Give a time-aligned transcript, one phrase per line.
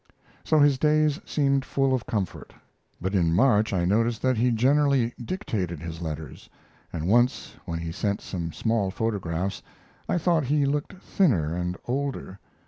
[0.43, 2.55] ]So his days seemed full of comfort.
[2.99, 6.49] But in March I noticed that he generally dictated his letters,
[6.91, 9.61] and once when he sent some small photographs
[10.09, 12.39] I thought he looked thinner and older.